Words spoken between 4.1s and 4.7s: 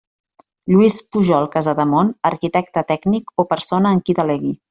delegui.